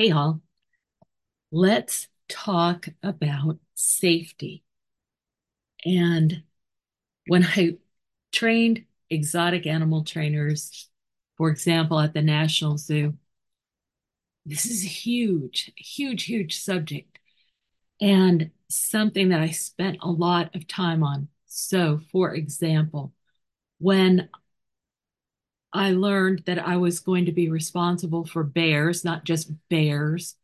[0.00, 0.40] Hey, all.
[1.52, 4.64] Let's talk about safety.
[5.84, 6.42] And
[7.26, 7.76] when I
[8.32, 10.88] trained exotic animal trainers,
[11.36, 13.18] for example, at the National Zoo,
[14.46, 17.18] this is a huge, huge, huge subject
[18.00, 21.28] and something that I spent a lot of time on.
[21.44, 23.12] So, for example,
[23.78, 24.30] when
[25.72, 30.36] I learned that I was going to be responsible for bears, not just bears,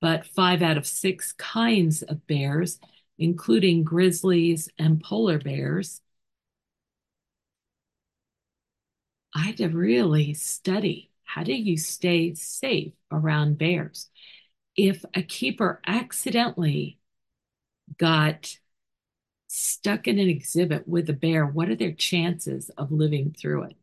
[0.00, 2.80] but five out of six kinds of bears,
[3.18, 6.02] including grizzlies and polar bears.
[9.34, 14.10] I had to really study how do you stay safe around bears?
[14.76, 16.98] If a keeper accidentally
[17.98, 18.58] got
[19.48, 23.76] stuck in an exhibit with a bear, what are their chances of living through it?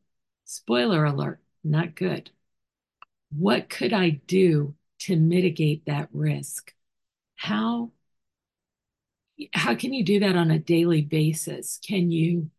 [0.47, 2.31] Spoiler alert, not good.
[3.37, 6.73] What could I do to mitigate that risk?
[7.35, 7.91] How
[9.53, 11.79] how can you do that on a daily basis?
[11.85, 12.49] Can you,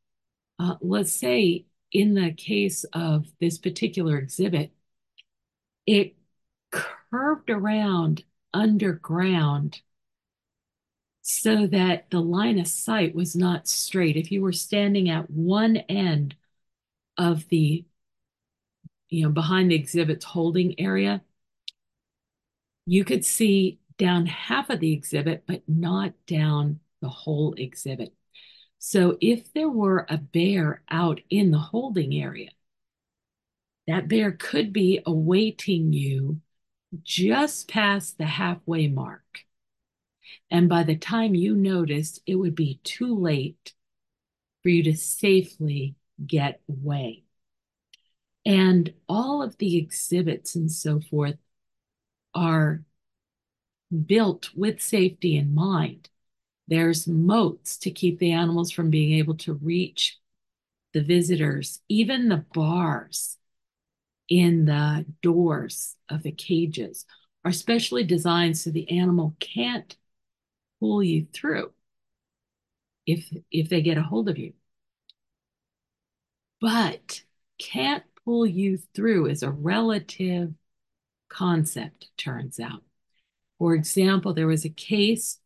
[0.58, 4.70] uh, let's say, in the case of this particular exhibit,
[5.86, 6.14] it
[6.70, 9.80] curved around underground
[11.22, 14.16] so that the line of sight was not straight.
[14.16, 16.36] If you were standing at one end
[17.18, 17.84] of the,
[19.10, 21.22] you know, behind the exhibit's holding area,
[22.86, 28.14] you could see down half of the exhibit, but not down the whole exhibit.
[28.78, 32.50] So if there were a bear out in the holding area,
[33.86, 36.40] that bear could be awaiting you
[37.02, 39.40] just past the halfway mark.
[40.50, 43.74] And by the time you noticed, it would be too late
[44.62, 47.24] for you to safely get away.
[48.44, 51.36] And all of the exhibits and so forth
[52.34, 52.82] are
[54.06, 56.08] built with safety in mind.
[56.66, 60.18] There's moats to keep the animals from being able to reach
[60.92, 63.36] the visitors, even the bars
[64.28, 67.06] in the doors of the cages
[67.44, 69.96] are specially designed so the animal can't
[70.80, 71.72] pull you through
[73.06, 74.52] if if they get a hold of you.
[76.60, 77.22] But
[77.58, 80.54] can't pull you through is a relative
[81.28, 82.82] concept, turns out.
[83.58, 85.38] For example, there was a case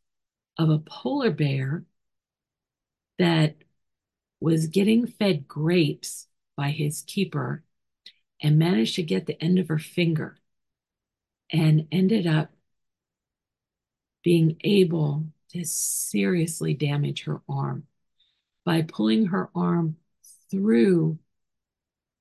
[0.58, 1.84] of a polar bear
[3.18, 3.56] that
[4.40, 7.64] was getting fed grapes by his keeper
[8.42, 10.38] and managed to get the end of her finger
[11.52, 12.50] and ended up
[14.22, 17.86] being able to seriously damage her arm
[18.64, 19.96] by pulling her arm
[20.52, 21.18] through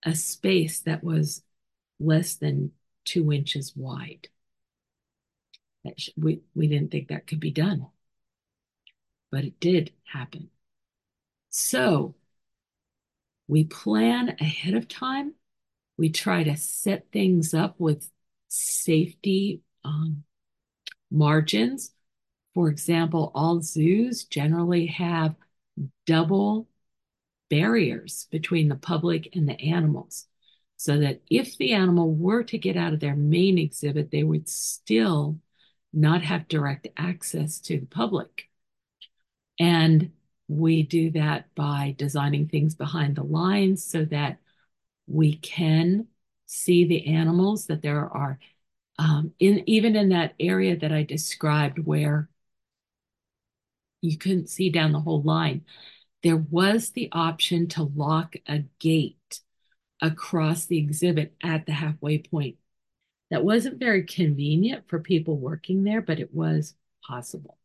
[0.03, 1.44] a space that was
[2.00, 2.72] less than
[3.06, 4.30] two inches wide.
[5.84, 7.88] That sh- we, we didn't think that could be done,
[9.31, 10.50] but it did happen.
[11.50, 12.16] So
[13.47, 15.34] we plan ahead of time.
[15.98, 18.09] We try to set things up with
[18.48, 20.24] safety um,
[21.12, 21.92] margins.
[22.53, 25.36] For example, all zoos generally have
[26.08, 26.68] double
[27.51, 30.25] barriers between the public and the animals
[30.78, 34.50] so that if the animal were to get out of their main exhibit, they would
[34.50, 35.38] still
[35.94, 38.50] not have direct access to the public.
[39.59, 40.12] And
[40.47, 44.39] we do that by designing things behind the lines so that
[45.06, 46.07] we can
[46.45, 48.39] see the animals, that there are,
[48.97, 52.29] um, in even in that area that I described where
[54.01, 55.66] you couldn't see down the whole line,
[56.23, 59.41] there was the option to lock a gate
[60.01, 62.57] across the exhibit at the halfway point.
[63.29, 66.75] That wasn't very convenient for people working there, but it was
[67.07, 67.57] possible.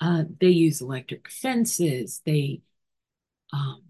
[0.00, 2.20] Uh, they use electric fences.
[2.26, 2.62] They
[3.52, 3.82] um,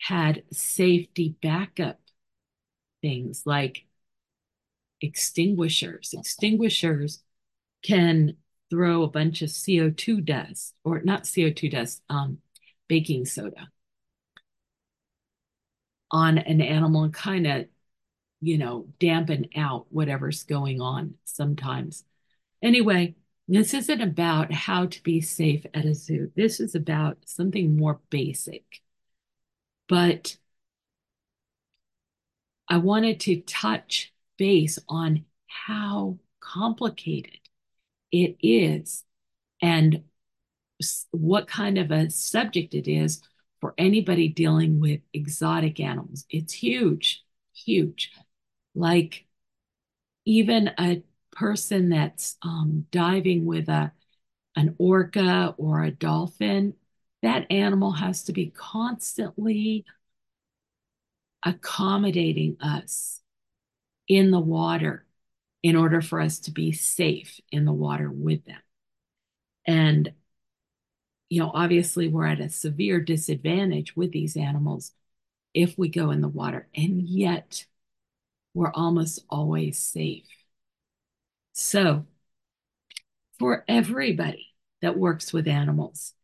[0.00, 2.00] had safety backup
[3.02, 3.86] things like
[5.00, 6.14] extinguishers.
[6.16, 7.22] Extinguishers
[7.82, 8.36] can
[8.70, 12.38] throw a bunch of CO2 dust, or not CO2 dust, um,
[12.88, 13.68] baking soda
[16.10, 17.66] on an animal and kind of,
[18.40, 22.04] you know, dampen out whatever's going on sometimes.
[22.62, 23.14] Anyway,
[23.46, 26.30] this isn't about how to be safe at a zoo.
[26.36, 28.64] This is about something more basic.
[29.88, 30.36] But
[32.68, 37.40] I wanted to touch base on how complicated
[38.12, 39.04] it is
[39.60, 40.02] and
[41.10, 43.20] what kind of a subject it is
[43.60, 46.24] for anybody dealing with exotic animals.
[46.30, 48.12] It's huge, huge.
[48.74, 49.26] Like
[50.24, 51.02] even a
[51.32, 53.92] person that's um, diving with a
[54.56, 56.74] an orca or a dolphin,
[57.22, 59.84] that animal has to be constantly
[61.44, 63.20] accommodating us
[64.08, 65.04] in the water
[65.68, 68.62] in order for us to be safe in the water with them.
[69.66, 70.14] And,
[71.28, 74.92] you know, obviously we're at a severe disadvantage with these animals
[75.52, 77.66] if we go in the water, and yet
[78.54, 80.24] we're almost always safe.
[81.52, 82.06] So,
[83.38, 86.14] for everybody that works with animals,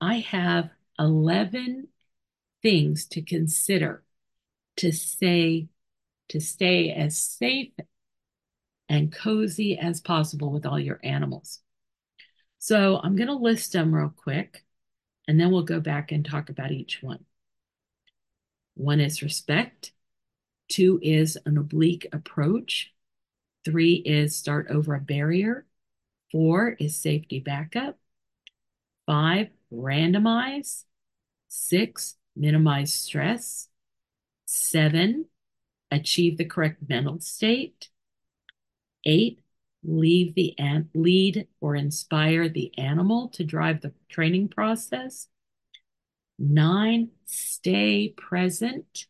[0.00, 1.88] I have 11
[2.62, 4.04] things to consider
[4.78, 5.68] to say
[6.30, 7.72] to stay as safe
[8.94, 11.58] and cozy as possible with all your animals.
[12.60, 14.64] So I'm going to list them real quick
[15.26, 17.24] and then we'll go back and talk about each one.
[18.74, 19.92] One is respect,
[20.68, 22.92] two is an oblique approach,
[23.64, 25.66] three is start over a barrier,
[26.30, 27.98] four is safety backup,
[29.06, 30.84] five, randomize,
[31.48, 33.66] six, minimize stress,
[34.44, 35.26] seven,
[35.90, 37.88] achieve the correct mental state,
[39.06, 39.40] eight,
[39.82, 45.28] leave the an- lead or inspire the animal to drive the training process.
[46.38, 49.06] Nine, stay present.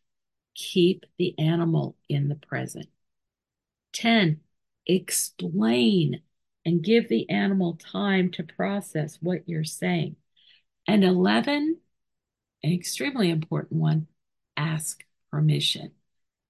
[0.53, 2.87] Keep the animal in the present.
[3.93, 4.41] 10,
[4.85, 6.21] explain
[6.65, 10.15] and give the animal time to process what you're saying.
[10.87, 11.77] And 11,
[12.63, 14.07] an extremely important one,
[14.57, 15.91] ask permission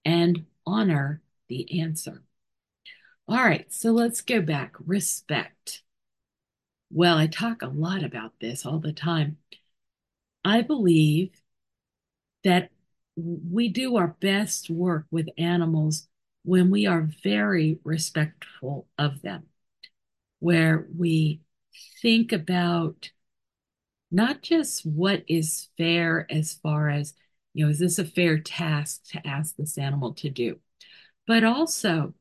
[0.04, 2.24] and honor the answer.
[3.28, 4.74] All right, so let's go back.
[4.86, 5.84] Respect.
[6.90, 9.38] Well, I talk a lot about this all the time.
[10.46, 11.42] I believe
[12.44, 12.72] that
[13.16, 16.08] we do our best work with animals
[16.44, 19.46] when we are very respectful of them,
[20.40, 21.42] where we
[22.02, 23.12] think about
[24.12, 27.14] not just what is fair as far as,
[27.54, 30.60] you know, is this a fair task to ask this animal to do?
[31.28, 32.14] But also,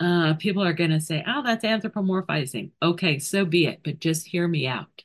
[0.00, 2.70] uh, people are going to say, oh, that's anthropomorphizing.
[2.82, 5.04] Okay, so be it, but just hear me out.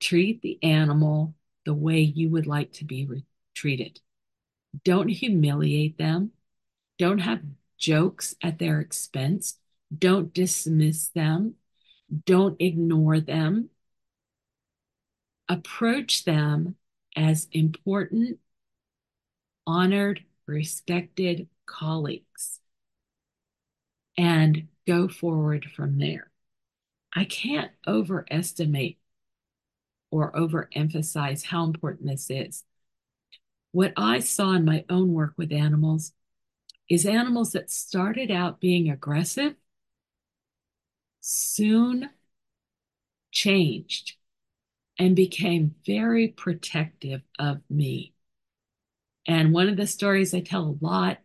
[0.00, 1.34] Treat the animal
[1.64, 3.24] the way you would like to be re-
[3.54, 4.00] treated.
[4.84, 6.32] Don't humiliate them.
[6.98, 7.40] Don't have
[7.78, 9.58] jokes at their expense.
[9.96, 11.54] Don't dismiss them.
[12.26, 13.70] Don't ignore them.
[15.48, 16.76] Approach them
[17.16, 18.38] as important,
[19.66, 22.60] honored, respected colleagues
[24.16, 26.30] and go forward from there.
[27.14, 28.98] I can't overestimate
[30.10, 32.64] or overemphasize how important this is.
[33.72, 36.12] What I saw in my own work with animals
[36.88, 39.54] is animals that started out being aggressive
[41.20, 42.08] soon
[43.30, 44.16] changed
[44.98, 48.14] and became very protective of me.
[49.26, 51.18] And one of the stories I tell a lot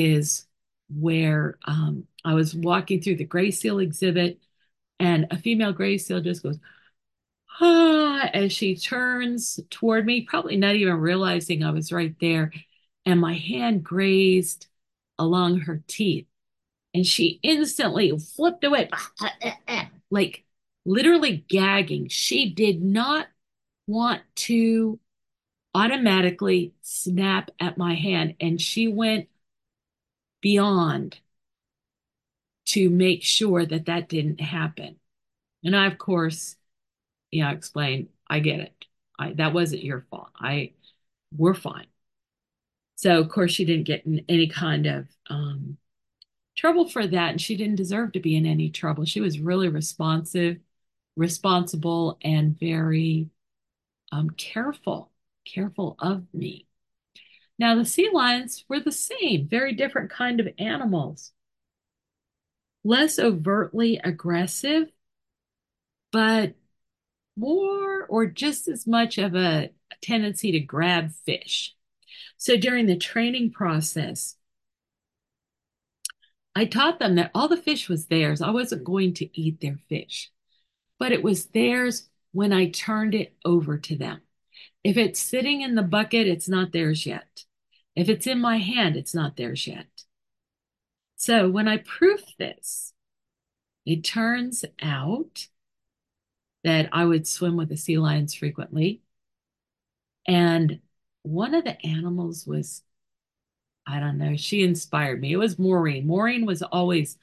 [0.00, 0.46] is
[0.88, 4.38] where um, I was walking through the gray seal exhibit,
[4.98, 6.58] and a female gray seal just goes,
[7.60, 12.52] ah, as she turns toward me, probably not even realizing I was right there.
[13.04, 14.68] And my hand grazed
[15.18, 16.26] along her teeth.
[16.94, 18.90] And she instantly flipped away,
[20.10, 20.44] like
[20.84, 22.08] literally gagging.
[22.08, 23.28] She did not
[23.86, 25.00] want to
[25.74, 28.34] automatically snap at my hand.
[28.40, 29.28] And she went
[30.42, 31.18] beyond
[32.66, 34.96] to make sure that that didn't happen.
[35.64, 36.56] And I, of course,
[37.30, 38.84] you know, explained, I get it.
[39.18, 40.28] I, that wasn't your fault.
[40.38, 40.72] I,
[41.36, 41.86] we're fine.
[42.96, 45.76] So, of course, she didn't get in any kind of um,
[46.56, 47.30] trouble for that.
[47.30, 49.04] And she didn't deserve to be in any trouble.
[49.04, 50.58] She was really responsive,
[51.16, 53.28] responsible, and very
[54.12, 55.10] um, careful,
[55.44, 56.66] careful of me.
[57.62, 61.30] Now, the sea lions were the same, very different kind of animals.
[62.82, 64.90] Less overtly aggressive,
[66.10, 66.54] but
[67.36, 71.76] more or just as much of a tendency to grab fish.
[72.36, 74.34] So during the training process,
[76.56, 78.42] I taught them that all the fish was theirs.
[78.42, 80.32] I wasn't going to eat their fish,
[80.98, 84.22] but it was theirs when I turned it over to them.
[84.82, 87.44] If it's sitting in the bucket, it's not theirs yet.
[87.94, 89.86] If it's in my hand, it's not theirs yet.
[91.16, 92.94] So when I proof this,
[93.84, 95.48] it turns out
[96.64, 99.02] that I would swim with the sea lions frequently.
[100.26, 100.80] And
[101.22, 102.82] one of the animals was
[103.86, 105.32] I don't know, she inspired me.
[105.32, 106.06] It was Maureen.
[106.06, 107.18] Maureen was always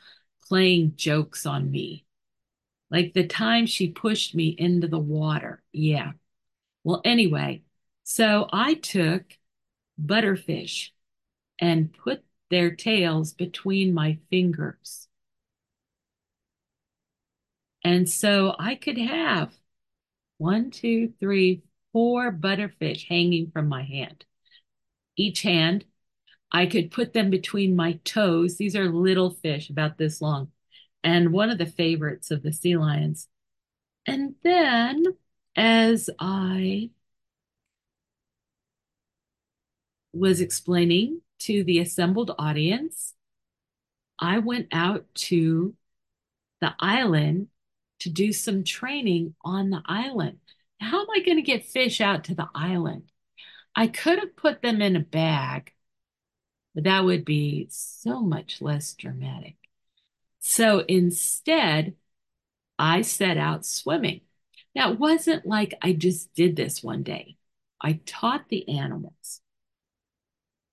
[0.48, 2.06] playing jokes on me.
[2.92, 5.62] Like the time she pushed me into the water.
[5.72, 6.14] Yeah.
[6.84, 7.64] Well, anyway,
[8.04, 9.38] so I took
[10.04, 10.90] butterfish
[11.60, 15.08] and put their tails between my fingers.
[17.84, 19.54] And so I could have
[20.38, 21.64] one, two, three,
[21.94, 24.26] four butterfish hanging from my hand.
[25.16, 25.86] Each hand,
[26.52, 28.58] I could put them between my toes.
[28.58, 30.52] These are little fish about this long,
[31.04, 33.28] and one of the favorites of the sea lions.
[34.06, 35.04] And then
[35.56, 36.90] as I
[40.14, 43.14] was explaining to the assembled audience,
[44.20, 45.76] I went out to
[46.62, 47.48] the island
[48.00, 50.40] to do some training on the island.
[50.80, 53.12] How am I going to get fish out to the island?
[53.76, 55.74] I could have put them in a bag,
[56.74, 59.56] but that would be so much less dramatic.
[60.40, 61.96] So instead,
[62.78, 64.22] I set out swimming.
[64.74, 67.38] Now, it wasn't like I just did this one day.
[67.82, 69.42] I taught the animals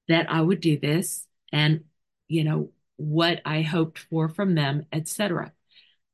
[0.09, 1.85] that I would do this and,
[2.29, 5.53] you know, what I hoped for from them, etc.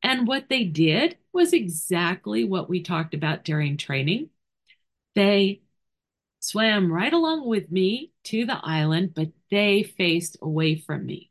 [0.03, 4.31] And what they did was exactly what we talked about during training.
[5.15, 5.63] They
[6.41, 11.31] swam right along with me to the island, but they faced away from me.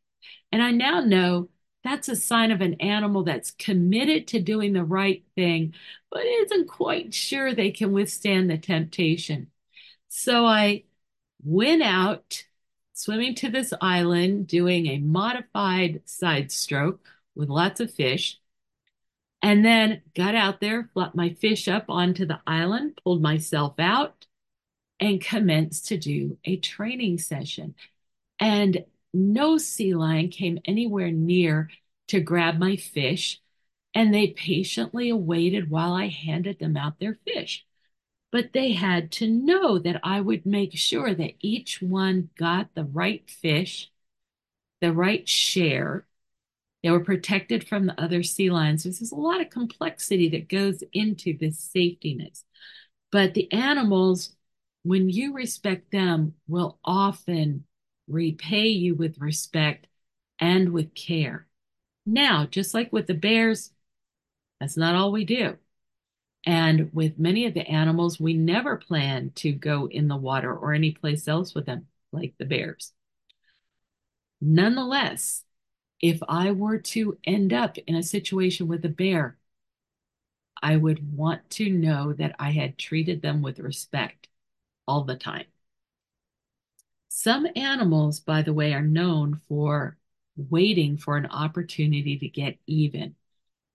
[0.51, 1.49] And I now know
[1.83, 5.73] that's a sign of an animal that's committed to doing the right thing,
[6.11, 9.51] but isn't quite sure they can withstand the temptation.
[10.07, 10.83] So I
[11.43, 12.45] went out
[13.01, 17.03] swimming to this island, doing a modified side stroke
[17.33, 18.39] with lots of fish,
[19.41, 24.27] and then got out there, flapped my fish up onto the island, pulled myself out,
[24.99, 27.73] and commenced to do a training session.
[28.39, 31.71] And no sea lion came anywhere near
[32.09, 33.41] to grab my fish,
[33.95, 37.65] and they patiently awaited while I handed them out their fish
[38.31, 42.85] but they had to know that I would make sure that each one got the
[42.85, 43.91] right fish,
[44.79, 46.05] the right share.
[46.81, 48.83] They were protected from the other sea lions.
[48.83, 52.43] There's a lot of complexity that goes into this safetiness.
[53.11, 54.35] But the animals,
[54.83, 57.65] when you respect them, will often
[58.07, 59.87] repay you with respect
[60.39, 61.47] and with care.
[62.05, 63.71] Now, just like with the bears,
[64.59, 65.57] that's not all we do.
[66.45, 70.73] And with many of the animals, we never plan to go in the water or
[70.73, 72.93] any place else with them, like the bears.
[74.41, 75.43] Nonetheless,
[75.99, 79.37] if I were to end up in a situation with a bear,
[80.61, 84.27] I would want to know that I had treated them with respect
[84.87, 85.45] all the time.
[87.09, 89.97] Some animals, by the way, are known for
[90.35, 93.15] waiting for an opportunity to get even.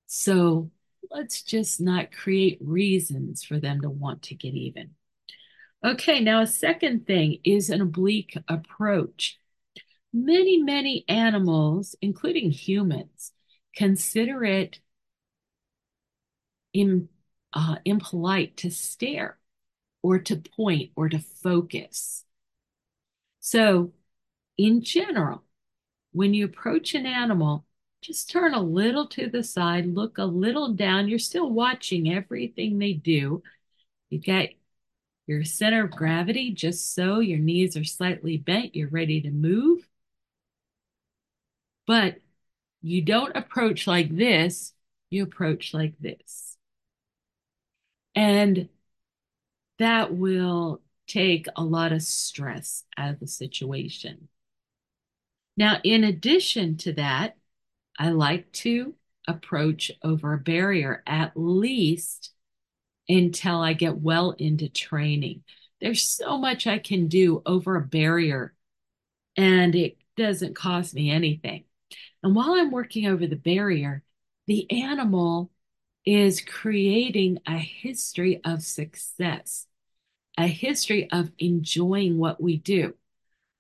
[0.07, 0.71] So
[1.11, 4.91] let's just not create reasons for them to want to get even.
[5.85, 9.39] Okay, now a second thing is an oblique approach.
[10.13, 13.33] Many, many animals, including humans,
[13.75, 14.81] consider it
[16.73, 17.09] in,
[17.53, 19.39] uh, impolite to stare
[20.03, 22.25] or to point or to focus.
[23.41, 23.93] So,
[24.59, 25.45] in general,
[26.13, 27.67] when you approach an animal,
[28.03, 31.09] just turn a little to the side, look a little down.
[31.09, 33.43] You're still watching everything they do.
[34.11, 34.49] You got
[35.27, 38.77] your center of gravity just so your knees are slightly bent.
[38.77, 39.89] You're ready to move.
[41.87, 42.19] But
[42.83, 44.73] you don't approach like this,
[45.11, 46.57] you approach like this.
[48.15, 48.69] And
[49.79, 54.29] that will take a lot of stress out of the situation.
[55.57, 57.37] Now, in addition to that,
[57.99, 58.95] I like to
[59.27, 62.33] approach over a barrier at least
[63.09, 65.43] until I get well into training.
[65.81, 68.55] There's so much I can do over a barrier
[69.37, 71.65] and it doesn't cost me anything.
[72.23, 74.03] And while I'm working over the barrier,
[74.47, 75.51] the animal
[76.05, 79.67] is creating a history of success,
[80.39, 82.95] a history of enjoying what we do.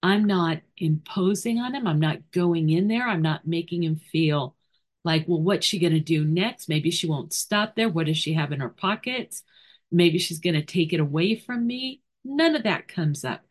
[0.06, 1.88] I'm not imposing on him.
[1.88, 3.08] I'm not going in there.
[3.08, 4.54] I'm not making him feel
[5.02, 6.68] like, well, what's she going to do next?
[6.68, 7.88] Maybe she won't stop there.
[7.88, 9.42] What does she have in her pockets?
[9.90, 12.02] Maybe she's going to take it away from me.
[12.25, 13.44] None of that comes up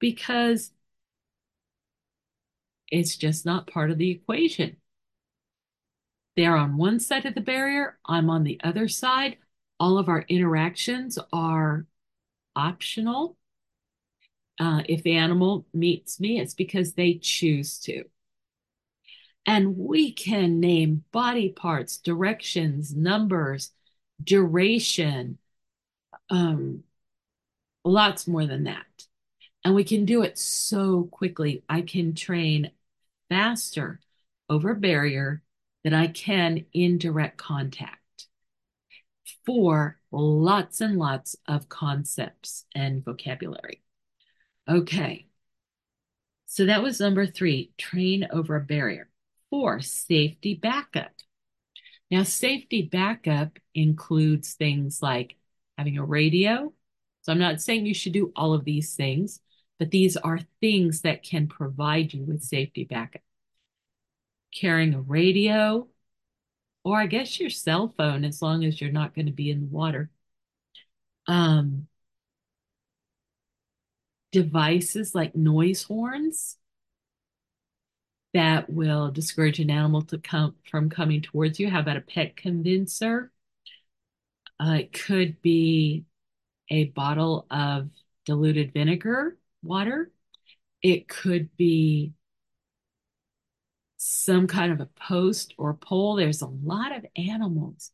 [0.00, 0.72] because
[2.90, 4.78] it's just not part of the equation.
[6.36, 9.36] They're on one side of the barrier, I'm on the other side.
[9.78, 11.86] All of our interactions are
[12.56, 13.36] optional
[14.60, 18.04] Uh, if the animal meets me, it's because they choose to.
[19.46, 23.72] And we can name body parts, directions, numbers,
[24.22, 25.38] duration,
[26.28, 26.84] um,
[27.86, 28.84] lots more than that.
[29.64, 31.64] And we can do it so quickly.
[31.66, 32.70] I can train
[33.30, 33.98] faster
[34.50, 35.42] over barrier
[35.84, 38.26] than I can in direct contact
[39.46, 43.80] for lots and lots of concepts and vocabulary.
[44.70, 45.26] Okay.
[46.46, 49.08] So that was number three train over a barrier.
[49.50, 51.12] Four, safety backup.
[52.10, 55.36] Now, safety backup includes things like
[55.78, 56.72] having a radio.
[57.22, 59.40] So I'm not saying you should do all of these things,
[59.78, 63.22] but these are things that can provide you with safety backup.
[64.54, 65.88] Carrying a radio,
[66.84, 69.60] or I guess your cell phone, as long as you're not going to be in
[69.60, 70.10] the water.
[71.26, 71.86] Um,
[74.32, 76.56] devices like noise horns
[78.32, 81.68] that will discourage an animal to come from coming towards you.
[81.68, 83.32] How about a pet convincer?
[84.60, 86.04] Uh, it could be
[86.70, 87.90] a bottle of
[88.24, 90.12] diluted vinegar water.
[90.82, 92.12] It could be
[93.96, 96.16] some kind of a post or pole.
[96.16, 97.90] There's a lot of animals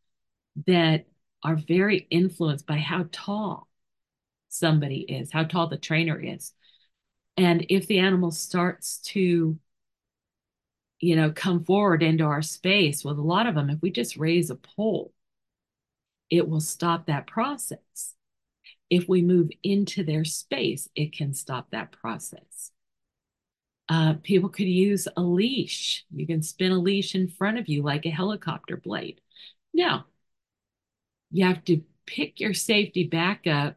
[0.66, 1.06] that
[1.42, 3.65] are very influenced by how tall
[4.48, 6.52] somebody is, how tall the trainer is.
[7.36, 9.58] And if the animal starts to,
[11.00, 14.16] you know, come forward into our space, with a lot of them, if we just
[14.16, 15.12] raise a pole,
[16.30, 18.14] it will stop that process.
[18.88, 22.70] If we move into their space, it can stop that process.
[23.88, 26.04] Uh, people could use a leash.
[26.10, 29.20] You can spin a leash in front of you like a helicopter blade.
[29.72, 30.06] Now,
[31.30, 33.76] you have to pick your safety backup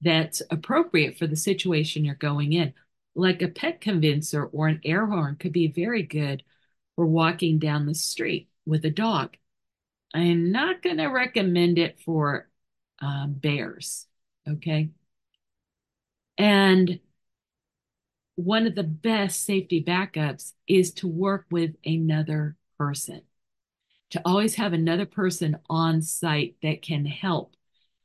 [0.00, 2.74] that's appropriate for the situation you're going in.
[3.14, 6.42] Like a pet convincer or an air horn could be very good
[6.96, 9.36] for walking down the street with a dog.
[10.14, 12.48] I'm not going to recommend it for
[13.00, 14.06] um, bears.
[14.48, 14.90] Okay.
[16.38, 17.00] And
[18.36, 23.22] one of the best safety backups is to work with another person,
[24.10, 27.54] to always have another person on site that can help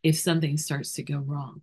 [0.03, 1.61] if something starts to go wrong.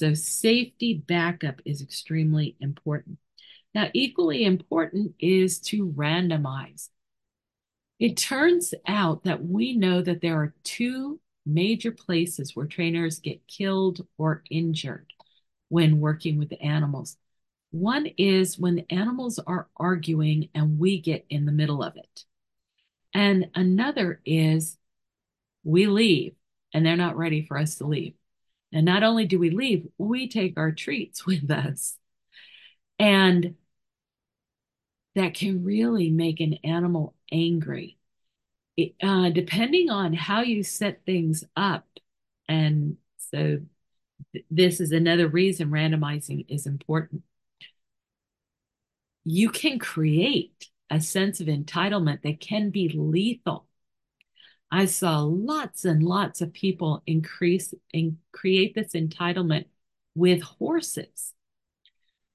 [0.00, 3.18] So, safety backup is extremely important.
[3.74, 6.88] Now, equally important is to randomize.
[7.98, 13.46] It turns out that we know that there are two major places where trainers get
[13.46, 15.12] killed or injured
[15.68, 17.18] when working with the animals.
[17.70, 22.24] One is when the animals are arguing and we get in the middle of it.
[23.12, 24.78] And another is
[25.62, 26.36] we leave
[26.72, 28.14] and they're not ready for us to leave.
[28.72, 31.96] And not only do we leave, we take our treats with us.
[32.98, 33.54] And
[35.14, 37.98] that can really make an animal angry.
[38.76, 41.86] It, uh, depending on how you set things up.
[42.48, 43.60] And so,
[44.32, 47.22] th- this is another reason randomizing is important.
[49.24, 53.66] You can create a sense of entitlement that can be lethal
[54.72, 59.64] I saw lots and lots of people increase and create this entitlement
[60.14, 61.34] with horses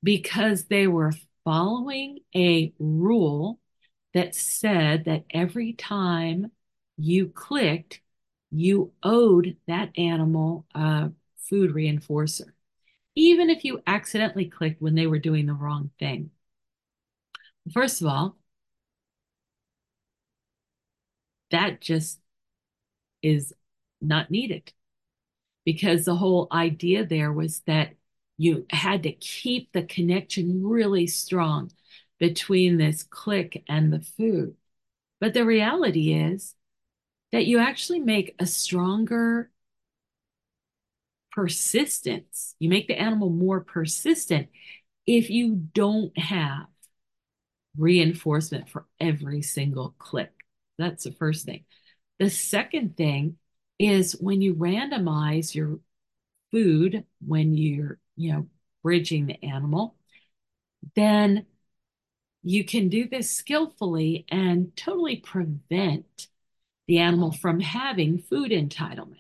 [0.03, 3.59] because they were following a rule
[4.13, 6.51] that said that every time
[6.97, 8.01] you clicked,
[8.51, 11.11] you owed that animal a
[11.49, 12.51] food reinforcer,
[13.15, 16.31] even if you accidentally clicked when they were doing the wrong thing.
[17.73, 18.37] First of all,
[21.51, 22.19] that just
[23.25, 23.53] is
[24.01, 24.71] not needed
[25.65, 27.93] because the whole idea there was that
[28.37, 31.71] you had to keep the connection really strong
[32.19, 34.55] between this click and the food.
[35.19, 36.55] But the reality is
[37.31, 39.49] that you actually make a stronger
[41.31, 42.55] persistence.
[42.59, 44.49] You make the animal more persistent
[45.07, 46.67] if you don't have
[47.77, 50.31] reinforcement for every single click.
[50.77, 51.65] That's the first thing.
[52.19, 53.37] The second thing
[53.77, 55.79] is when you randomize your
[56.51, 58.47] food when you're, you know,
[58.81, 59.95] bridging the animal,
[60.95, 61.45] then
[62.43, 66.27] you can do this skillfully and totally prevent
[66.87, 69.17] the animal from having food entitlement.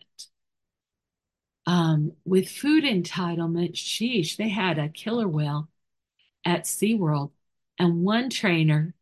[1.65, 5.67] Um, with food entitlement, sheesh, they had a killer whale
[6.45, 7.31] at SeaWorld,
[7.79, 8.93] and one trainer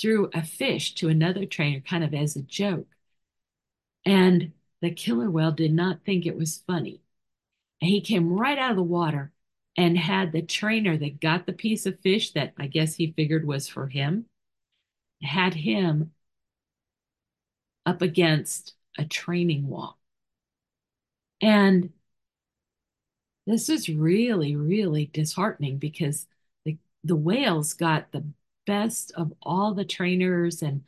[0.00, 2.93] threw a fish to another trainer kind of as a joke.
[4.04, 7.00] And the killer whale did not think it was funny.
[7.80, 9.32] And he came right out of the water
[9.76, 13.46] and had the trainer that got the piece of fish that I guess he figured
[13.46, 14.26] was for him,
[15.22, 16.12] had him
[17.86, 19.98] up against a training wall.
[21.40, 21.92] And
[23.46, 26.26] this is really, really disheartening because
[26.64, 28.24] the, the whales got the
[28.66, 30.82] best of all the trainers and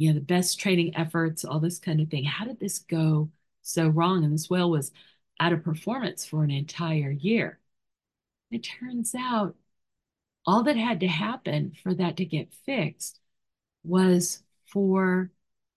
[0.00, 2.24] you know the best training efforts, all this kind of thing.
[2.24, 4.24] How did this go so wrong?
[4.24, 4.92] And this whale was
[5.38, 7.60] out of performance for an entire year.
[8.50, 9.56] It turns out
[10.46, 13.20] all that had to happen for that to get fixed
[13.84, 15.30] was for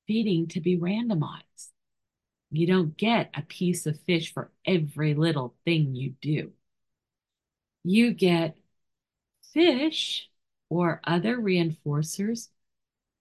[0.07, 1.71] feeding to be randomized.
[2.49, 6.53] You don't get a piece of fish for every little thing you do.
[7.83, 8.55] You get
[9.53, 10.29] fish
[10.69, 12.47] or other reinforcers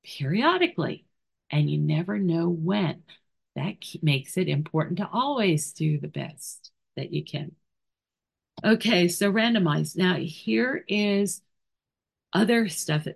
[0.05, 1.07] periodically,
[1.51, 3.03] and you never know when.
[3.55, 7.53] That makes it important to always do the best that you can.
[8.65, 9.97] Okay, so randomize.
[9.97, 11.43] Now, here is
[12.33, 13.07] other stuff,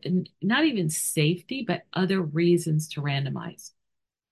[0.42, 3.70] not even safety, but other reasons to randomize.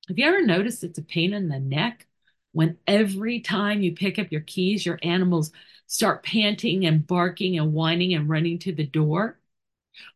[0.08, 2.06] Have you ever noticed it's a pain in the neck
[2.52, 5.50] when every time you pick up your keys, your animals
[5.86, 9.38] start panting and barking and whining and running to the door?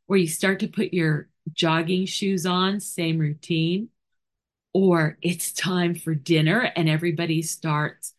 [0.06, 3.88] Or you start to put your jogging shoes on, same routine.
[4.72, 8.14] Or it's time for dinner and everybody starts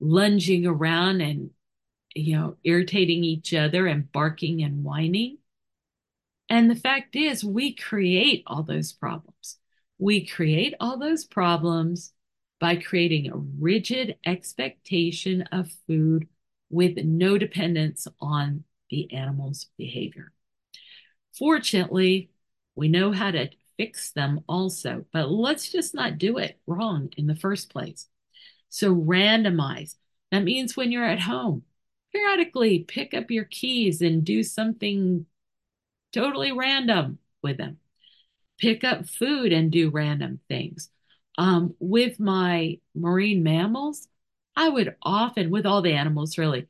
[0.00, 1.50] lunging around and,
[2.14, 5.38] you know, irritating each other and barking and whining.
[6.48, 9.58] And the fact is, we create all those problems.
[9.98, 12.12] We create all those problems
[12.60, 16.28] by creating a rigid expectation of food
[16.68, 20.32] with no dependence on the animal's behavior.
[21.32, 22.30] Fortunately,
[22.74, 27.26] we know how to fix them also, but let's just not do it wrong in
[27.26, 28.08] the first place.
[28.68, 29.96] So, randomize.
[30.30, 31.62] That means when you're at home,
[32.12, 35.26] periodically pick up your keys and do something
[36.12, 37.78] totally random with them
[38.62, 40.88] pick up food and do random things.
[41.36, 44.06] Um, with my marine mammals,
[44.54, 46.68] I would often, with all the animals really,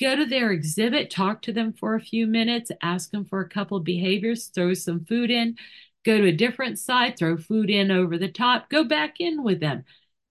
[0.00, 3.48] go to their exhibit, talk to them for a few minutes, ask them for a
[3.48, 5.56] couple behaviors, throw some food in,
[6.04, 9.60] go to a different side, throw food in over the top, go back in with
[9.60, 9.84] them,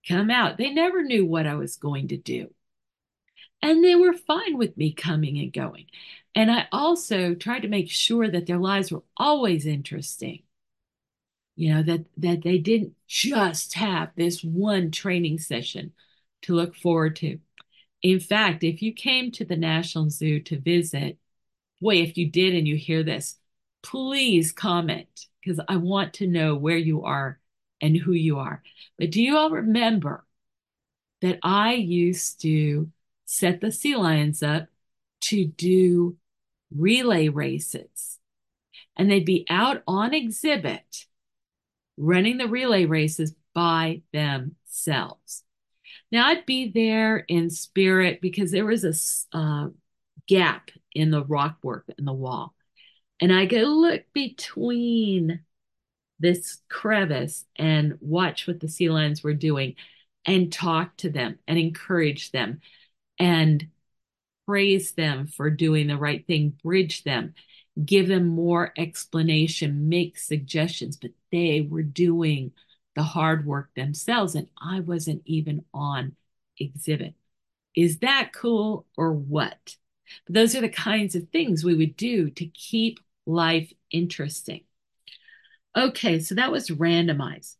[0.08, 0.56] come out.
[0.58, 2.52] They never knew what I was going to do.
[3.62, 5.86] And they were fine with me coming and going.
[6.34, 10.42] And I also tried to make sure that their lives were always interesting
[11.56, 15.92] you know that that they didn't just have this one training session
[16.42, 17.40] to look forward to
[18.02, 21.18] in fact if you came to the national zoo to visit
[21.80, 23.36] boy if you did and you hear this
[23.82, 27.38] please comment because i want to know where you are
[27.80, 28.62] and who you are
[28.98, 30.24] but do you all remember
[31.22, 32.90] that i used to
[33.24, 34.66] set the sea lions up
[35.20, 36.16] to do
[36.74, 38.18] relay races
[38.96, 41.06] and they'd be out on exhibit
[41.96, 45.44] running the relay races by themselves.
[46.12, 48.84] Now, I'd be there in spirit because there was
[49.32, 49.68] a uh,
[50.28, 52.54] gap in the rock work in the wall.
[53.20, 55.40] And I could look between
[56.18, 59.74] this crevice and watch what the sea lions were doing
[60.24, 62.60] and talk to them and encourage them
[63.18, 63.66] and
[64.46, 67.34] praise them for doing the right thing, bridge them
[67.84, 72.52] give them more explanation, make suggestions, but they were doing
[72.96, 76.16] the hard work themselves, and I wasn't even on
[76.58, 77.14] exhibit.
[77.76, 79.76] Is that cool or what?
[80.24, 84.62] But those are the kinds of things we would do to keep life interesting.
[85.76, 87.56] Okay, so that was randomized.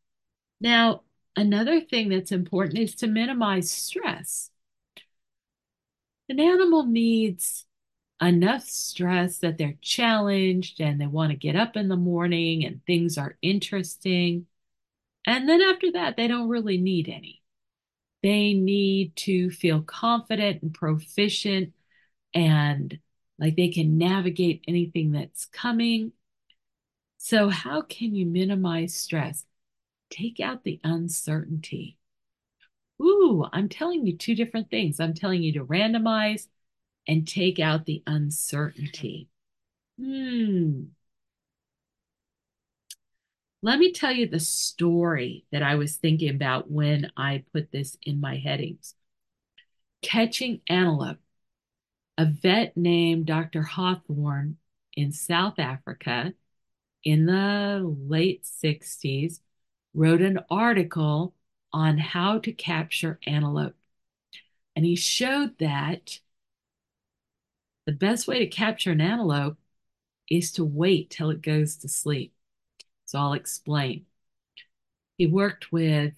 [0.61, 1.03] Now,
[1.37, 4.51] another thing that's important is to minimize stress.
[6.31, 7.67] An animal needs
[8.23, 12.81] enough stress that they're challenged and they want to get up in the morning and
[12.87, 14.47] things are interesting.
[15.27, 17.43] And then after that, they don't really need any.
[18.23, 21.73] They need to feel confident and proficient
[22.35, 22.99] and
[23.39, 26.13] like they can navigate anything that's coming.
[27.19, 29.45] So, how can you minimize stress?
[30.11, 31.99] Take out the uncertainty.
[33.01, 35.01] Ooh, I'm telling you two different things.
[35.01, 36.47] I'm telling you to randomize
[37.07, 39.29] and take out the uncertainty.
[39.99, 40.85] Hmm.
[43.67, 47.99] Let me tell you the story that I was thinking about when I put this
[48.01, 48.95] in my headings.
[50.03, 51.19] Catching antelope.
[52.17, 53.63] A vet named Dr.
[53.63, 54.59] Harthoorn
[54.97, 56.33] in South Africa
[57.03, 59.41] in the late 60s
[59.95, 61.35] wrote an article
[61.73, 63.75] on how to capture antelope.
[64.77, 66.21] And he showed that
[67.85, 69.59] The best way to capture an antelope
[70.31, 72.33] is to wait till it goes to sleep.
[73.07, 74.07] So I'll explain.
[75.19, 76.15] He worked with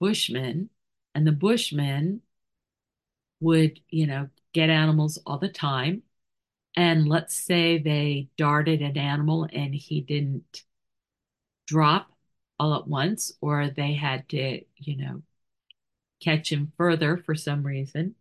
[0.00, 0.70] bushmen,
[1.14, 2.22] and the bushmen
[3.40, 6.02] would, you know, get animals all the time.
[6.76, 10.64] And let's say they darted an animal and he didn't
[11.66, 12.12] drop
[12.58, 15.22] all at once, or they had to, you know,
[16.20, 18.16] catch him further for some reason.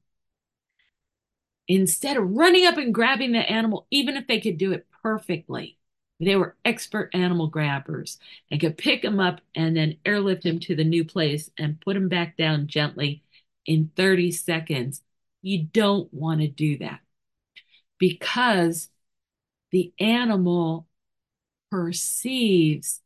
[1.67, 5.78] Instead of running up and grabbing the animal, even if they could do it perfectly,
[6.19, 8.17] they were expert animal grabbers
[8.51, 11.95] and could pick him up and then airlift him to the new place and put
[11.95, 13.23] him back down gently
[13.65, 15.01] in 30 seconds.
[15.41, 16.99] You don't want to do that
[17.97, 18.89] because
[19.71, 20.87] the animal
[21.71, 23.01] perceives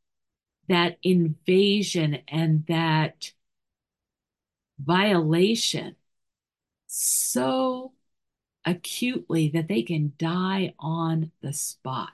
[0.69, 3.33] that invasion and that
[4.79, 5.95] violation
[6.87, 7.93] so
[8.65, 12.11] acutely that they can die on the spot.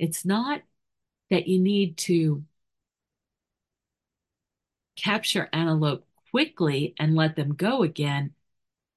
[0.00, 0.62] It's not
[1.28, 2.42] that you need to
[4.96, 8.32] capture antelope quickly and let them go again.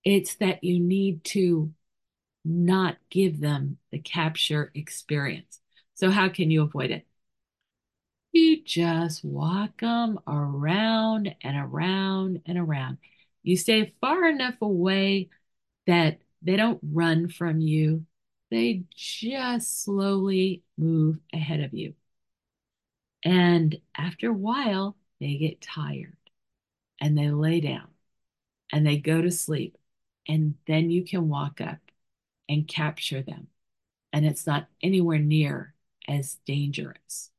[0.05, 1.73] It's that you need to
[2.45, 5.59] not give them the capture experience.
[5.93, 7.05] So, how can you avoid it?
[8.31, 12.97] You just walk them around and around and around.
[13.43, 15.29] You stay far enough away
[15.85, 18.05] that they don't run from you.
[18.53, 21.95] They just slowly move ahead of you.
[23.25, 26.17] And after a while, they get tired
[27.01, 27.87] and they lay down
[28.71, 29.75] and they go to sleep.
[30.27, 31.79] And then you can walk up
[32.47, 33.47] and capture them.
[34.11, 35.73] And it's not anywhere near
[36.07, 37.31] as dangerous.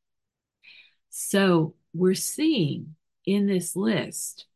[1.10, 4.46] So we're seeing in this list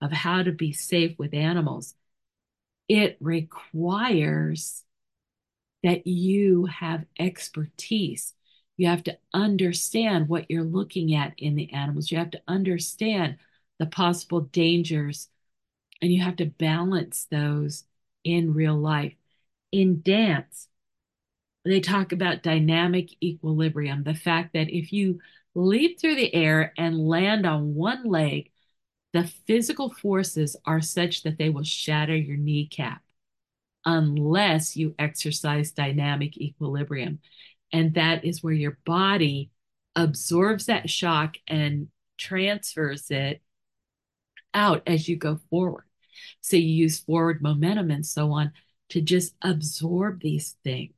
[0.00, 1.96] of how to be safe with animals,
[2.88, 4.84] it requires
[5.86, 8.34] that you have expertise.
[8.76, 12.10] You have to understand what you're looking at in the animals.
[12.10, 13.36] You have to understand
[13.78, 15.28] the possible dangers,
[16.02, 17.84] and you have to balance those
[18.24, 19.12] in real life.
[19.70, 20.66] In dance,
[21.64, 25.20] they talk about dynamic equilibrium, the fact that if you
[25.54, 28.50] leap through the air and land on one leg,
[29.12, 33.02] the physical forces are such that they will shatter your kneecap
[33.86, 37.20] unless you exercise dynamic equilibrium.
[37.72, 39.50] And that is where your body
[39.94, 43.40] absorbs that shock and transfers it
[44.52, 45.84] out as you go forward.
[46.40, 48.52] So you use forward momentum and so on
[48.90, 50.92] to just absorb these things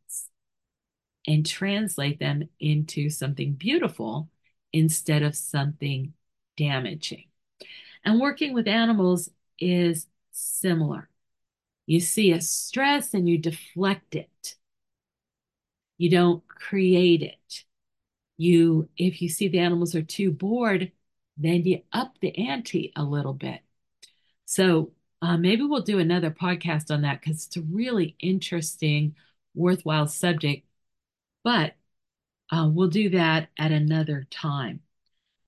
[1.26, 4.30] and translate them into something beautiful
[4.72, 6.14] instead of something
[6.56, 7.24] damaging.
[8.04, 11.08] And working with animals is similar.
[11.88, 14.56] You see a stress and you deflect it.
[15.96, 17.64] You don't create it.
[18.36, 20.92] You, if you see the animals are too bored,
[21.38, 23.62] then you up the ante a little bit.
[24.44, 29.16] So uh, maybe we'll do another podcast on that because it's a really interesting,
[29.54, 30.66] worthwhile subject.
[31.42, 31.74] But
[32.52, 34.82] uh, we'll do that at another time.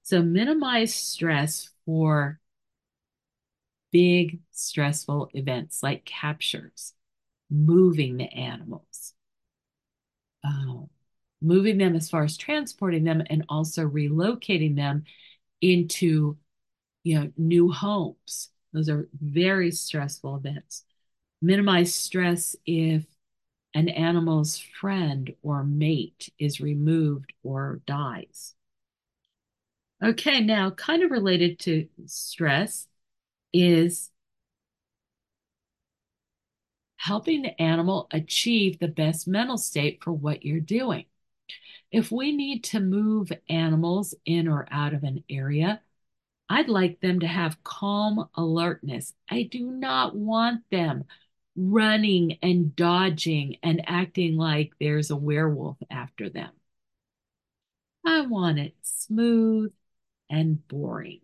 [0.05, 2.40] So minimize stress for
[3.93, 6.95] big stressful events like captures,
[7.51, 9.15] moving the animals,
[10.45, 10.75] uh,
[11.43, 15.05] moving them as far as transporting them and also relocating them
[15.61, 16.37] into
[17.05, 18.51] you know new homes.
[18.73, 20.85] Those are very stressful events.
[21.43, 23.05] Minimize stress if
[23.75, 28.55] an animal's friend or mate is removed or dies.
[30.03, 32.87] Okay, now kind of related to stress
[33.53, 34.11] is
[36.97, 41.05] helping the animal achieve the best mental state for what you're doing.
[41.91, 45.81] If we need to move animals in or out of an area,
[46.49, 49.15] I'd like them to have calm alertness.
[49.31, 51.05] I do not want them
[51.57, 56.51] running and dodging and acting like there's a werewolf after them.
[58.05, 59.73] I want it smooth
[60.29, 61.21] and boring.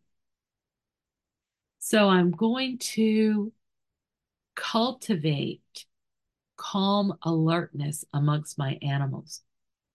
[1.89, 3.53] So I'm going to
[4.57, 5.87] cultivate
[6.57, 9.43] calm alertness amongst my animals.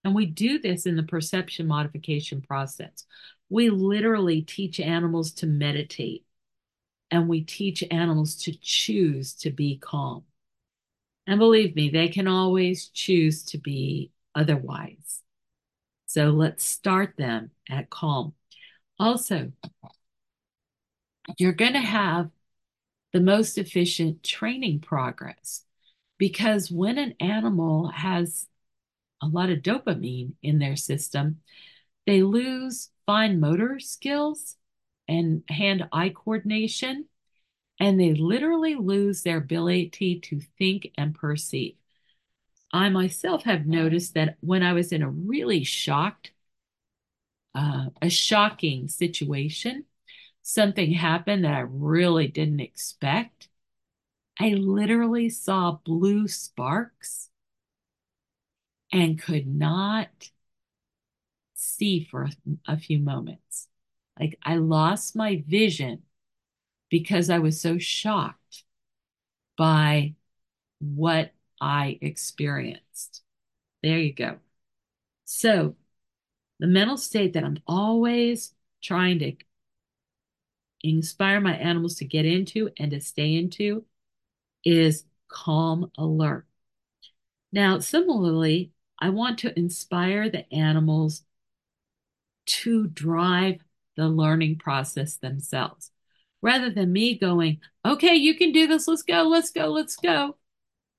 [0.02, 3.04] And we do this in the perception modification process.
[3.50, 6.24] We literally teach animals to meditate
[7.10, 10.22] and we teach animals to choose to be calm.
[11.26, 15.20] And believe me, they can always choose to be otherwise.
[16.06, 18.32] So let's start them at calm.
[18.98, 19.52] Also,
[21.38, 22.30] you're going to have
[23.12, 25.64] the most efficient training progress
[26.18, 28.46] because when an animal has
[29.22, 31.40] a lot of dopamine in their system,
[32.06, 34.56] they lose fine motor skills
[35.08, 37.06] and hand eye coordination,
[37.78, 41.76] and they literally lose their ability to think and perceive.
[42.72, 46.32] I myself have noticed that when I was in a really shocked,
[47.54, 49.84] uh, a shocking situation,
[50.42, 53.48] something happened that I really didn't expect.
[54.38, 57.30] I literally saw blue sparks
[58.92, 60.30] and could not
[61.54, 62.32] see for a,
[62.66, 63.68] a few moments.
[64.18, 66.02] Like I lost my vision
[66.90, 68.64] because I was so shocked
[69.58, 70.14] by
[70.80, 73.22] what I experienced.
[73.82, 74.38] There you go.
[75.24, 75.76] So,
[76.60, 79.34] the mental state that I'm always trying to
[80.82, 83.84] inspire my animals to get into and to stay into
[84.64, 86.46] is calm alert.
[87.52, 91.22] Now, similarly, I want to inspire the animals
[92.46, 93.60] to drive
[93.96, 95.90] the learning process themselves
[96.40, 98.88] rather than me going, okay, you can do this.
[98.88, 100.36] Let's go, let's go, let's go.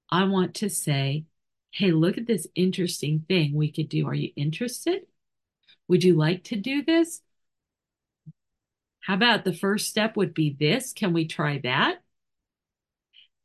[0.10, 1.26] I want to say,
[1.72, 4.08] hey, look at this interesting thing we could do.
[4.08, 5.02] Are you interested?
[5.88, 7.22] Would you like to do this?
[9.04, 10.94] How about the first step would be this?
[10.94, 12.02] Can we try that?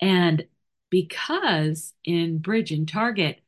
[0.01, 0.47] And
[0.89, 3.41] because in Bridge and Target,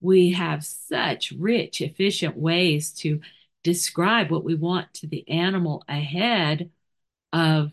[0.00, 3.20] we have such rich, efficient ways to
[3.64, 6.70] describe what we want to the animal ahead
[7.32, 7.72] of,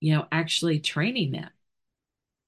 [0.00, 1.50] you know, actually training them,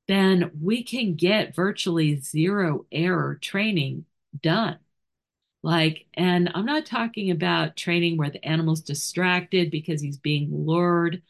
[0.08, 4.04] then we can get virtually zero error training
[4.42, 4.78] done.
[5.62, 11.22] Like, and I'm not talking about training where the animal's distracted because he's being lured.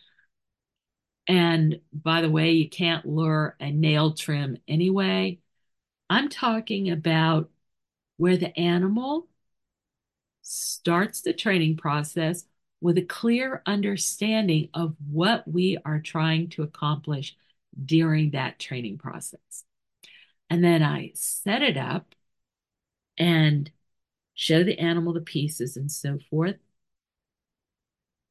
[1.26, 5.40] And by the way, you can't lure a nail trim anyway.
[6.10, 7.50] I'm talking about
[8.16, 9.28] where the animal
[10.42, 12.44] starts the training process
[12.80, 17.36] with a clear understanding of what we are trying to accomplish
[17.84, 19.64] during that training process.
[20.48, 22.14] And then I set it up
[23.18, 23.70] and
[24.38, 26.54] show the animal the pieces and so forth.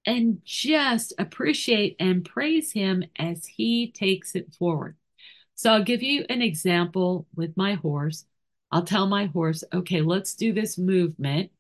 [0.06, 4.96] And just appreciate and praise him as he takes it forward.
[5.56, 8.24] So I'll give you an example with my horse.
[8.72, 11.52] I'll tell my horse, okay, let's do this movement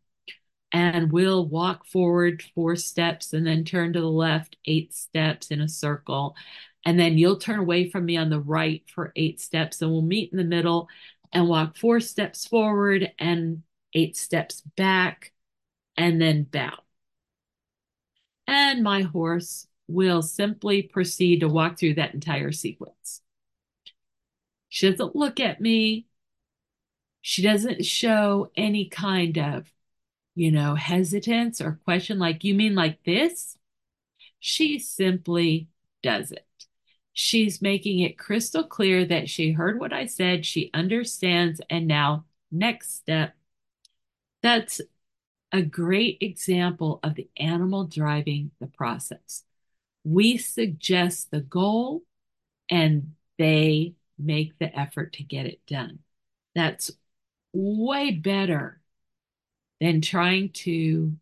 [0.71, 5.59] and we'll walk forward four steps and then turn to the left eight steps in
[5.59, 6.37] a circle.
[6.85, 10.01] And then you'll turn away from me on the right for eight steps, and we'll
[10.01, 10.87] meet in the middle
[11.33, 13.63] and walk four steps forward and
[13.97, 15.31] eight steps back,
[15.97, 16.73] and then bow.
[18.47, 23.21] And my horse will simply proceed to walk through that entire sequence.
[24.69, 26.07] She doesn't look at me.
[27.21, 29.71] She doesn't show any kind of
[30.37, 33.57] you know, hesitance or question like, you mean like this?
[34.39, 35.67] She simply
[36.03, 36.45] does it.
[37.13, 42.25] She's making it crystal clear that she heard what I said, she understands, and now,
[42.51, 43.33] next step.
[44.41, 44.81] That's
[45.51, 49.43] a great example of the animal driving the process.
[50.03, 52.03] We suggest the goal
[52.69, 55.99] and they make the effort to get it done.
[56.55, 56.91] That's
[57.53, 58.81] way better
[59.79, 61.17] than trying to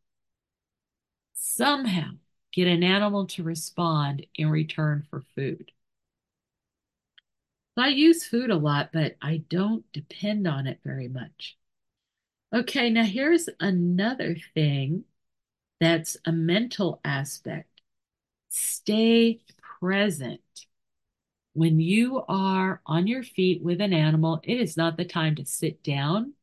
[1.33, 2.11] somehow
[2.51, 5.71] get an animal to respond in return for food.
[7.77, 11.57] I use food a lot, but I don't depend on it very much.
[12.55, 15.03] Okay, now here's another thing
[15.81, 17.69] that's a mental aspect.
[18.47, 20.39] Stay present.
[21.51, 25.45] When you are on your feet with an animal, it is not the time to
[25.45, 26.33] sit down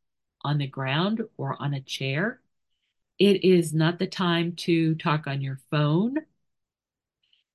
[0.42, 2.40] on the ground or on a chair.
[3.18, 6.18] It is not the time to talk on your phone.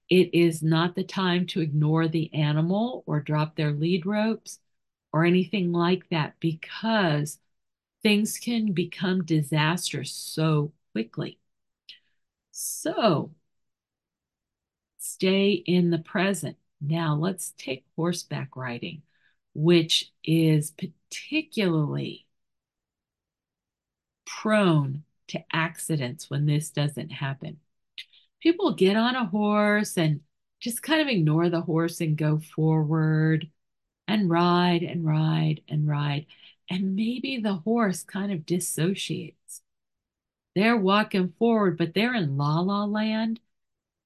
[0.10, 4.60] It is not the time to ignore the animal or drop their lead ropes
[5.14, 7.38] or anything like that because
[8.08, 11.38] things can become disastrous so quickly.
[12.52, 13.32] So
[14.98, 16.56] stay in the present.
[16.80, 19.02] Now let's take horseback riding,
[19.54, 22.26] which is particularly
[24.26, 27.58] prone to accidents when this doesn't happen.
[28.40, 30.22] People get on a horse and
[30.62, 33.50] just kind of ignore the horse and go forward
[34.08, 36.26] and ride and ride and ride.
[36.70, 39.62] And maybe the horse kind of dissociates.
[40.56, 43.40] They're walking forward, but they're in la la land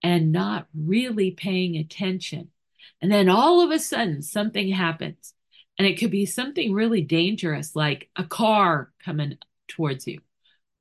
[0.03, 2.51] and not really paying attention.
[3.01, 5.33] And then all of a sudden, something happens
[5.77, 9.37] And it could be something really dangerous, like a car coming
[9.67, 10.21] towards you.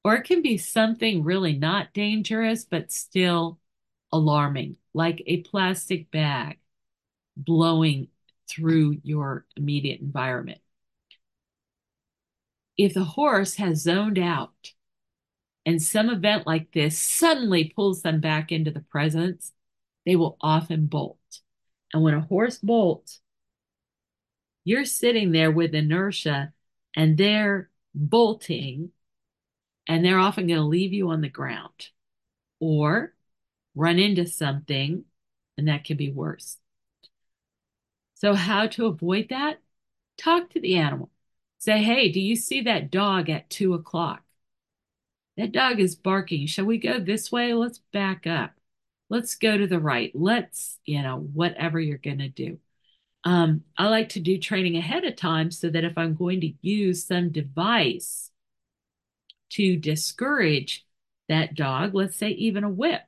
[0.04, 3.60] Or it can be something really not dangerous, but still
[4.12, 6.58] alarming, like a plastic bag
[7.36, 8.08] blowing
[8.48, 10.60] through your immediate environment.
[12.76, 14.72] If the horse has zoned out
[15.66, 19.52] and some event like this suddenly pulls them back into the presence,
[20.06, 21.40] they will often bolt.
[21.92, 23.20] And when a horse bolts,
[24.64, 26.52] you're sitting there with inertia
[26.96, 28.90] and they're bolting,
[29.86, 31.88] and they're often going to leave you on the ground
[32.60, 33.14] or
[33.74, 35.04] run into something,
[35.56, 36.58] and that can be worse.
[38.14, 39.60] So, how to avoid that?
[40.18, 41.10] Talk to the animal.
[41.60, 44.22] Say, hey, do you see that dog at two o'clock?
[45.36, 46.46] That dog is barking.
[46.46, 47.52] Shall we go this way?
[47.52, 48.52] Let's back up.
[49.10, 50.10] Let's go to the right.
[50.14, 52.58] Let's, you know, whatever you're going to do.
[53.24, 56.54] Um, I like to do training ahead of time so that if I'm going to
[56.62, 58.30] use some device
[59.50, 60.86] to discourage
[61.28, 63.02] that dog, let's say even a whip,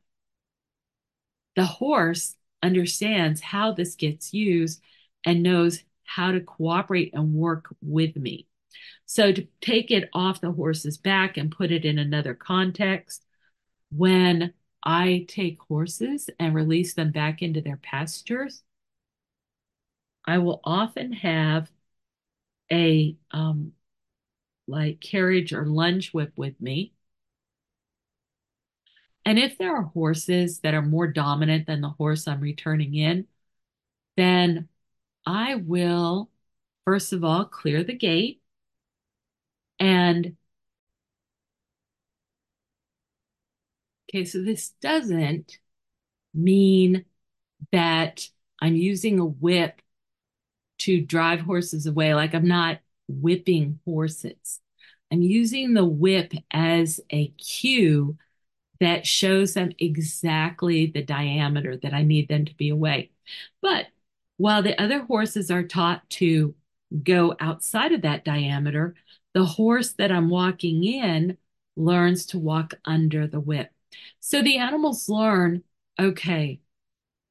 [1.57, 4.83] the horse understands how this gets used
[5.25, 5.83] and knows
[6.15, 8.47] how to cooperate and work with me.
[9.07, 13.25] So, to take it off the horse's back and put it in another context,
[13.91, 18.63] when I take horses and release them back into their pastures,
[20.27, 21.71] I will often have
[22.71, 23.73] a um,
[24.67, 26.95] like carriage or lunge whip with me.
[29.25, 33.27] And if there are horses that are more dominant than the horse I'm returning in,
[34.17, 34.69] then
[35.27, 36.31] I will,
[36.85, 38.43] first of all, clear the gate
[39.81, 40.37] and
[44.09, 45.59] okay, so this doesn't
[46.35, 47.05] mean
[47.73, 48.29] that
[48.61, 49.83] I'm using a whip
[50.81, 52.15] to drive horses away.
[52.15, 54.61] Like I'm not whipping horses.
[55.13, 58.17] I'm using the whip as a cue
[58.81, 63.13] that shows them exactly the diameter that I need them to be away.
[63.63, 63.87] But
[64.43, 66.53] while the other horses are taught to
[67.05, 68.93] go outside of that diameter,
[69.35, 71.39] the horse that I'm walking in
[71.77, 73.71] learns to walk under the whip.
[74.19, 75.63] So the animals learn
[75.97, 76.61] okay,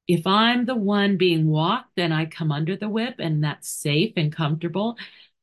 [0.07, 4.13] if I'm the one being walked, then I come under the whip and that's safe
[4.15, 4.95] and comfortable.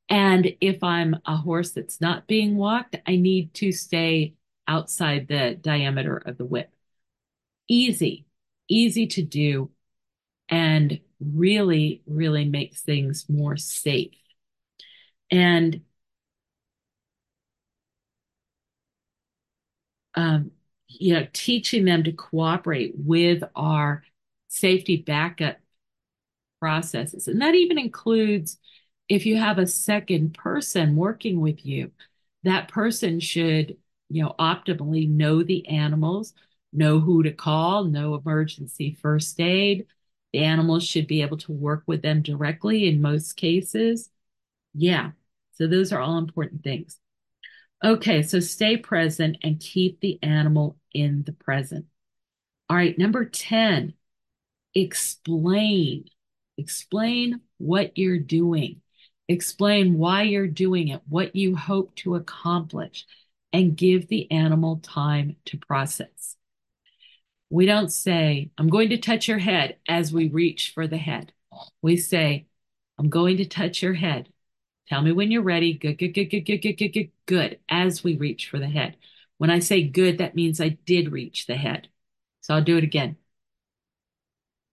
[0.09, 5.59] And if I'm a horse that's not being walked, I need to stay outside the
[5.61, 6.75] diameter of the whip.
[7.69, 8.25] Easy,
[8.71, 9.71] easy to do,
[10.49, 14.13] and really, really makes things more safe.
[15.31, 15.83] And
[20.15, 20.51] um,
[20.89, 24.03] you know, teaching them to cooperate with our
[24.49, 25.57] safety backup
[26.61, 27.29] processes.
[27.29, 28.59] And that even includes
[29.09, 31.93] if you have a second person working with you,
[32.43, 33.77] that person should,
[34.09, 36.35] you know, optimally know the animals,
[36.73, 39.87] know who to call, know emergency first aid.
[40.33, 44.11] The animals should be able to work with them directly in most cases.
[44.75, 45.13] Yeah.
[45.53, 46.99] So those are all important things.
[47.85, 51.87] Okay, so stay present and keep the animal in the present.
[52.69, 53.95] All right, number 10,
[54.75, 56.05] explain.
[56.57, 58.83] Explain what you're doing.
[59.29, 63.07] Explain why you're doing it, what you hope to accomplish,
[63.53, 66.38] and give the animal time to process.
[67.51, 71.33] We don't say, I'm going to touch your head as we reach for the head.
[71.83, 72.47] We say,
[72.99, 74.29] I'm going to touch your head.
[74.89, 75.75] Tell me when you're ready.
[75.75, 77.61] Good, good, good, good, good, good, good, good, good.
[77.69, 78.97] As we reach for the head.
[79.39, 81.89] When I say good, that means I did reach the head.
[82.41, 83.17] So I'll do it again.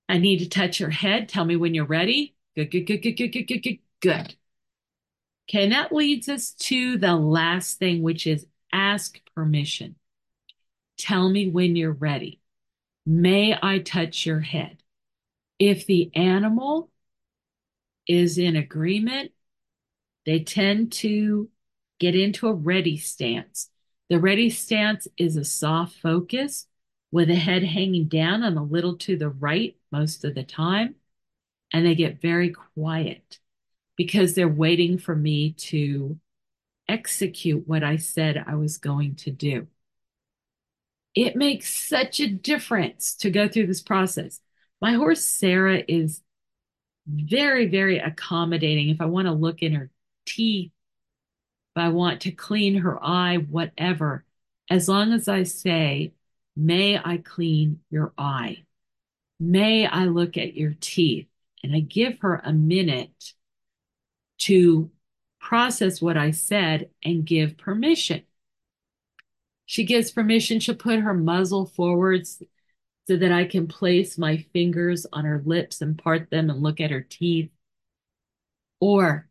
[0.10, 1.30] I need to touch your head.
[1.30, 2.36] Tell me when you're ready.
[2.56, 4.36] Good, good, good, good, good, good, good, good, good.
[5.50, 9.96] Okay, and that leads us to the last thing, which is ask permission.
[10.98, 12.40] Tell me when you're ready.
[13.06, 14.82] May I touch your head?
[15.60, 16.90] If the animal
[18.08, 19.32] is in agreement,
[20.26, 21.50] they tend to
[22.00, 23.70] get into a ready stance.
[24.10, 26.68] The ready stance is a soft focus
[27.12, 30.96] with the head hanging down and a little to the right most of the time.
[31.72, 33.40] And they get very quiet
[33.96, 36.20] because they're waiting for me to
[36.88, 39.68] execute what I said I was going to do.
[41.16, 44.40] It makes such a difference to go through this process.
[44.82, 46.22] My horse, Sarah, is
[47.08, 48.90] very, very accommodating.
[48.90, 49.90] If I want to look in her
[50.26, 50.72] teeth,
[51.76, 54.26] if I want to clean her eye, whatever,
[54.70, 56.14] as long as I say,
[56.56, 58.64] May I clean your eye?
[59.40, 61.28] May I look at your teeth?
[61.64, 63.34] And I give her a minute
[64.40, 64.92] to
[65.40, 68.24] process what I said and give permission.
[69.66, 70.60] She gives permission.
[70.60, 72.42] She'll put her muzzle forwards
[73.08, 76.80] so that I can place my fingers on her lips and part them and look
[76.80, 77.52] at her teeth.
[78.80, 79.30] Or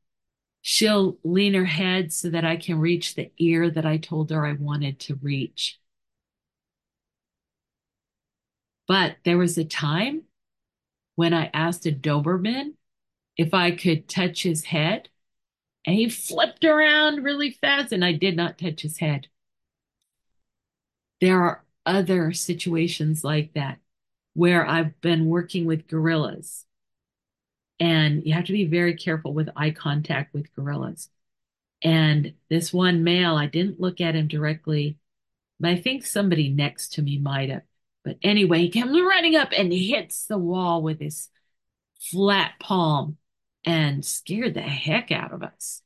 [0.63, 4.47] she'll lean her head so that I can reach the ear that I told her
[4.47, 5.79] I wanted to reach.
[8.87, 10.25] But there was a time
[11.17, 12.75] when I asked a Doberman
[13.37, 15.09] if I could touch his head,
[15.87, 19.29] and he flipped around really fast, and I did not touch his head.
[21.25, 23.79] There are other situations like that
[24.35, 26.67] where I've been working with gorillas,
[27.81, 31.09] and you have to be very careful with eye contact with gorillas.
[31.83, 34.99] And this one male, I didn't look at him directly,
[35.59, 37.63] but I think somebody next to me might have.
[38.05, 41.31] But anyway, he comes running up and hits the wall with his
[42.01, 43.17] flat palm
[43.65, 45.81] and scared the heck out of us.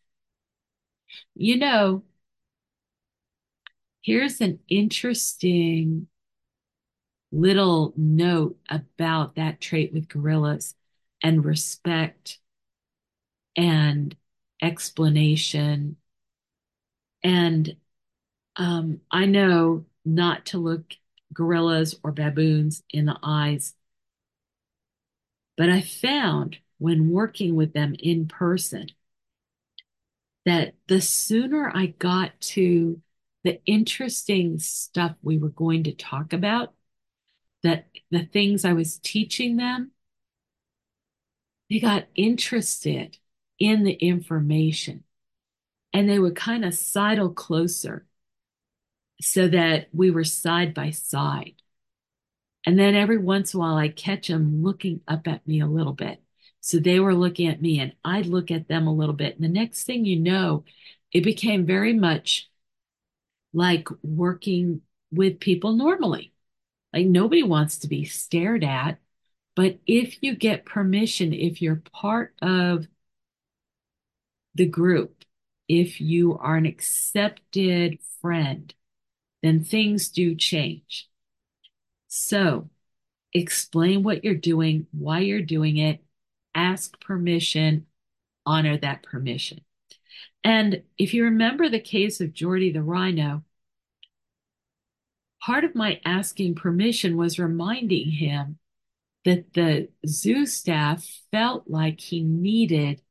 [1.37, 2.03] You know,
[4.09, 6.07] here's an interesting
[7.31, 10.75] little note about that trait with gorillas
[11.23, 12.39] and respect
[13.55, 14.17] and
[14.63, 15.97] explanation.
[17.23, 17.77] And
[18.57, 20.95] um, I know not to look
[21.35, 23.75] gorillas or baboons in the eyes,
[25.59, 28.87] but I found when working with them in person
[30.47, 33.03] that the sooner I got to
[33.45, 36.75] the interesting stuff we were going to talk about,
[37.63, 39.93] that the things I was teaching them,
[41.71, 43.19] they got interested
[43.59, 45.05] in the information
[45.93, 48.07] and they would kind of sidle closer
[49.21, 51.55] so that we were side by side.
[52.65, 55.67] And then every once in a while, I catch them looking up at me a
[55.67, 56.23] little bit.
[56.61, 59.37] So they were looking at me and I'd look at them a little bit.
[59.37, 60.65] And the next thing you know,
[61.13, 62.48] it became very much
[63.53, 66.33] like working with people normally.
[66.93, 68.99] Like nobody wants to be stared at.
[69.57, 72.87] But if you get permission, if you're part of
[74.55, 75.25] the group,
[75.69, 78.73] if you are an accepted friend,
[79.43, 81.09] then things do change.
[82.09, 82.71] So
[83.33, 86.03] explain what you're doing, why you're doing it,
[86.55, 87.87] ask permission,
[88.47, 89.61] honor that permission.
[90.45, 93.45] And if you remember the case of Jordy the rhino,
[95.43, 98.59] part of my asking permission was reminding him
[99.25, 103.03] that the zoo staff felt like he needed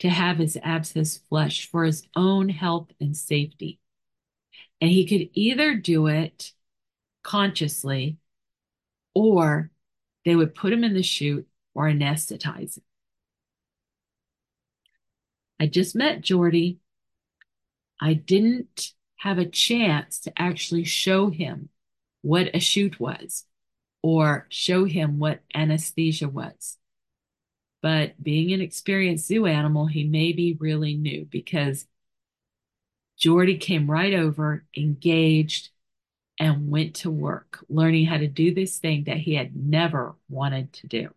[0.00, 3.78] to have his abscess flushed for his own health and safety.
[4.80, 6.52] And he could either do it
[7.22, 8.18] consciously
[9.14, 9.70] or
[10.24, 12.84] they would put him in the chute or anesthetize him.
[15.60, 16.78] I just met Jordy.
[18.00, 21.68] I didn't have a chance to actually show him
[22.22, 23.44] what a chute was
[24.02, 26.78] or show him what anesthesia was.
[27.80, 31.86] But being an experienced zoo animal, he maybe really knew because
[33.18, 35.70] Jordy came right over, engaged,
[36.38, 40.72] and went to work, learning how to do this thing that he had never wanted
[40.74, 41.10] to do.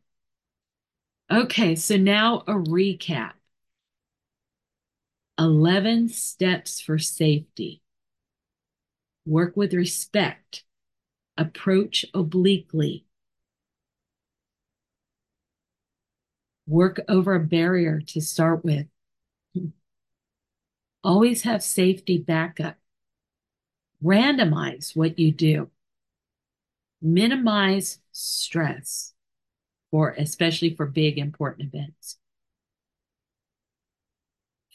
[1.31, 3.33] Okay, so now a recap
[5.39, 7.81] 11 steps for safety.
[9.25, 10.63] Work with respect,
[11.38, 13.05] approach obliquely,
[16.67, 18.88] work over a barrier to start with.
[21.03, 22.75] Always have safety backup.
[24.03, 25.69] Randomize what you do.
[27.01, 29.13] Minimize stress
[29.89, 32.17] for especially for big important events.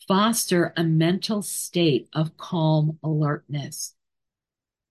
[0.08, 3.94] Foster a mental state of calm alertness.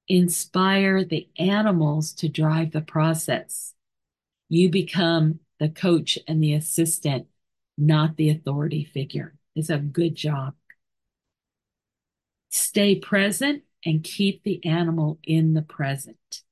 [0.08, 3.74] Inspire the animals to drive the process.
[4.50, 7.28] You become the coach and the assistant,
[7.78, 9.36] not the authority figure.
[9.56, 10.56] It's a good job.
[12.50, 16.44] Stay present and keep the animal in the present.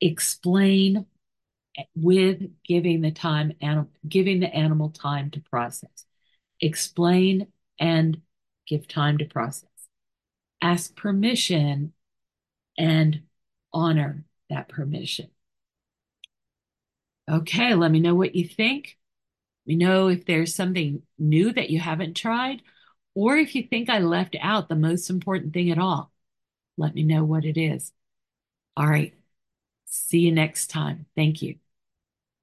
[0.00, 1.06] Explain
[1.94, 6.07] with giving the time and giving the animal time to process.
[6.60, 7.48] Explain
[7.78, 8.20] and
[8.66, 9.68] give time to process.
[10.60, 11.92] Ask permission
[12.76, 13.22] and
[13.72, 15.28] honor that permission.
[17.30, 18.96] Okay, let me know what you think.
[19.66, 22.62] Let me know if there's something new that you haven't tried,
[23.14, 26.10] or if you think I left out the most important thing at all.
[26.76, 27.92] Let me know what it is.
[28.76, 29.14] All right.
[29.86, 31.06] See you next time.
[31.16, 31.56] Thank you.